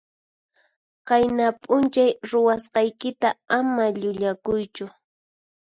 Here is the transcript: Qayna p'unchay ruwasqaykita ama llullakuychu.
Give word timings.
Qayna 1.07 1.47
p'unchay 1.61 2.11
ruwasqaykita 2.29 3.29
ama 3.57 3.83
llullakuychu. 3.99 4.85